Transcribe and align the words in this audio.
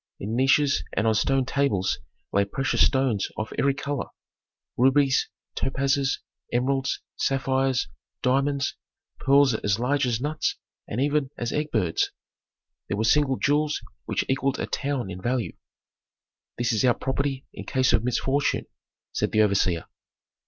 In 0.19 0.35
niches 0.35 0.83
and 0.93 1.05
on 1.05 1.13
stone 1.13 1.45
tables 1.45 1.99
lay 2.33 2.43
precious 2.43 2.83
stones 2.87 3.27
of 3.37 3.53
every 3.59 3.75
color: 3.75 4.07
rubies, 4.75 5.29
topazes, 5.55 6.21
emeralds, 6.51 7.01
sapphires, 7.17 7.87
diamonds, 8.23 8.75
pearls 9.19 9.53
as 9.53 9.77
large 9.77 10.07
as 10.07 10.19
nuts 10.19 10.55
and 10.87 10.99
even 10.99 11.29
as 11.37 11.51
birds' 11.51 11.69
eggs. 12.07 12.11
There 12.87 12.97
were 12.97 13.03
single 13.03 13.37
jewels 13.37 13.79
which 14.05 14.25
equalled 14.27 14.57
a 14.57 14.65
town 14.65 15.11
in 15.11 15.21
value. 15.21 15.55
"This 16.57 16.73
is 16.73 16.83
our 16.83 16.95
property 16.95 17.45
in 17.53 17.65
case 17.67 17.93
of 17.93 18.03
misfortune," 18.03 18.65
said 19.13 19.31
the 19.31 19.43
overseer. 19.43 19.85